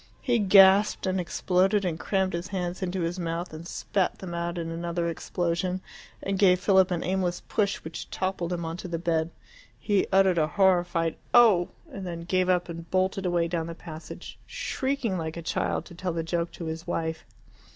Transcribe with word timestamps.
He 0.23 0.39
gasped 0.39 1.05
and 1.05 1.19
exploded 1.19 1.85
and 1.85 1.99
crammed 1.99 2.33
his 2.33 2.47
hands 2.47 2.81
into 2.81 3.01
his 3.01 3.19
mouth 3.19 3.53
and 3.53 3.67
spat 3.67 4.17
them 4.17 4.33
out 4.33 4.57
in 4.57 4.71
another 4.71 5.07
explosion, 5.07 5.79
and 6.23 6.39
gave 6.39 6.59
Philip 6.59 6.89
an 6.89 7.03
aimless 7.03 7.43
push, 7.47 7.75
which 7.83 8.09
toppled 8.09 8.51
him 8.51 8.65
on 8.65 8.77
to 8.77 8.87
the 8.87 8.97
bed. 8.97 9.29
He 9.79 10.07
uttered 10.11 10.39
a 10.39 10.47
horrified 10.47 11.17
Oh! 11.35 11.69
and 11.91 12.07
then 12.07 12.21
gave 12.23 12.49
up, 12.49 12.67
and 12.67 12.89
bolted 12.89 13.27
away 13.27 13.47
down 13.47 13.67
the 13.67 13.75
passage, 13.75 14.39
shrieking 14.47 15.19
like 15.19 15.37
a 15.37 15.43
child, 15.43 15.85
to 15.85 15.93
tell 15.93 16.13
the 16.13 16.23
joke 16.23 16.51
to 16.53 16.65
his 16.65 16.87
wife. 16.87 17.23